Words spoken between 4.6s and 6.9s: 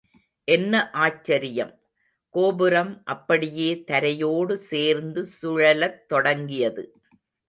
சேர்ந்து சுழலத் தொடங்கியது.